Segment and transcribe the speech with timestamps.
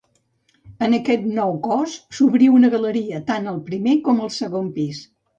[0.85, 5.03] En aquest nou cos s'obrí una galeria tant al primer com al segon pis.